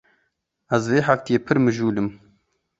Ez 0.75 0.83
vê 0.91 0.99
hefteyê 1.07 1.39
pir 1.45 1.57
mijûl 1.63 1.95
im. 2.01 2.09